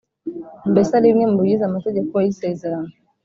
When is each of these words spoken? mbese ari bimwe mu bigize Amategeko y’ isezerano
mbese 0.71 0.91
ari 0.93 1.07
bimwe 1.11 1.25
mu 1.27 1.37
bigize 1.43 1.63
Amategeko 1.65 2.13
y’ 2.23 2.29
isezerano 2.33 2.91